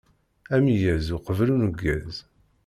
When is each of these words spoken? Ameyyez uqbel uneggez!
Ameyyez 0.55 1.07
uqbel 1.15 1.49
uneggez! 1.55 2.15